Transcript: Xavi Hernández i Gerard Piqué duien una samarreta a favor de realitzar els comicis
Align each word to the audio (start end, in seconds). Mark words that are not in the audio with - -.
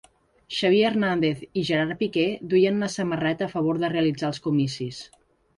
Xavi 0.59 0.79
Hernández 0.89 1.43
i 1.61 1.65
Gerard 1.67 1.95
Piqué 1.99 2.25
duien 2.53 2.81
una 2.81 2.91
samarreta 2.95 3.49
a 3.49 3.53
favor 3.55 3.83
de 3.85 3.93
realitzar 3.97 4.33
els 4.35 4.45
comicis 4.49 5.07